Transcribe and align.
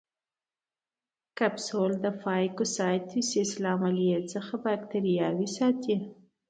کپسول 1.37 1.91
د 2.03 2.05
فاګوسایټوسس 2.21 3.49
له 3.63 3.69
عملیې 3.75 4.19
څخه 4.33 4.53
باکتریاوې 4.65 5.47
ساتي. 5.57 5.95